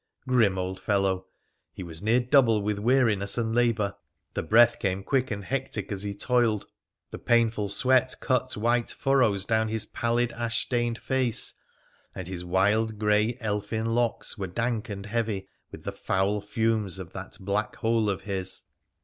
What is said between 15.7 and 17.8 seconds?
with the foul fumes of that black